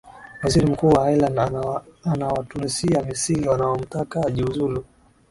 waziri 0.43 0.65
mkuu 0.65 0.87
wa 0.89 1.11
ireland 1.11 1.51
anawatunisia 2.05 3.01
misili 3.03 3.47
wanaomtaka 3.47 4.27
ajiuzulu 4.27 4.85